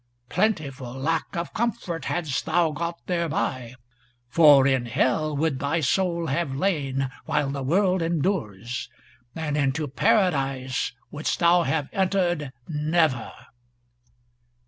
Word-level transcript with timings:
Plentiful 0.29 0.95
lack 0.95 1.35
of 1.37 1.53
comfort 1.53 2.05
hadst 2.05 2.45
thou 2.45 2.71
got 2.71 3.05
thereby, 3.05 3.75
for 4.27 4.65
in 4.65 4.87
Hell 4.87 5.37
would 5.37 5.59
thy 5.59 5.79
soul 5.79 6.25
have 6.25 6.55
lain 6.55 7.07
while 7.25 7.51
the 7.51 7.61
world 7.61 8.01
endures, 8.01 8.89
and 9.35 9.55
into 9.55 9.87
Paradise 9.87 10.91
wouldst 11.11 11.37
thou 11.37 11.61
have 11.61 11.87
entered 11.93 12.51
never." 12.67 13.31